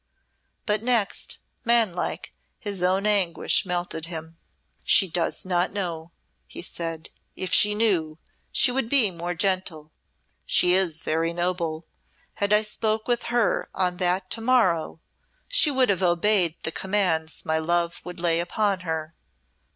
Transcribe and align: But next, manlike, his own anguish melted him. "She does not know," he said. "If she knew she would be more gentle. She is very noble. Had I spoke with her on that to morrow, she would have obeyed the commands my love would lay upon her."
But 0.65 0.81
next, 0.81 1.37
manlike, 1.63 2.33
his 2.57 2.81
own 2.81 3.05
anguish 3.05 3.67
melted 3.67 4.07
him. 4.07 4.39
"She 4.83 5.07
does 5.07 5.45
not 5.45 5.71
know," 5.71 6.09
he 6.47 6.63
said. 6.63 7.11
"If 7.35 7.53
she 7.53 7.75
knew 7.75 8.17
she 8.51 8.71
would 8.71 8.89
be 8.89 9.11
more 9.11 9.35
gentle. 9.35 9.91
She 10.43 10.73
is 10.73 11.03
very 11.03 11.33
noble. 11.33 11.85
Had 12.33 12.51
I 12.51 12.63
spoke 12.63 13.07
with 13.07 13.25
her 13.25 13.69
on 13.75 13.97
that 13.97 14.31
to 14.31 14.41
morrow, 14.41 14.99
she 15.47 15.69
would 15.69 15.91
have 15.91 16.01
obeyed 16.01 16.55
the 16.63 16.71
commands 16.71 17.45
my 17.45 17.59
love 17.59 18.01
would 18.03 18.19
lay 18.19 18.39
upon 18.39 18.79
her." 18.79 19.13